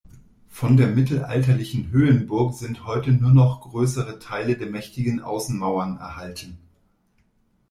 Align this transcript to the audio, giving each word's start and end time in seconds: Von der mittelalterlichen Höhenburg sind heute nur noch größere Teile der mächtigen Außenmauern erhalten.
Von 0.49 0.77
der 0.77 0.87
mittelalterlichen 0.87 1.91
Höhenburg 1.91 2.55
sind 2.55 2.87
heute 2.87 3.11
nur 3.11 3.29
noch 3.29 3.61
größere 3.61 4.17
Teile 4.17 4.57
der 4.57 4.65
mächtigen 4.67 5.21
Außenmauern 5.21 5.97
erhalten. 5.97 6.57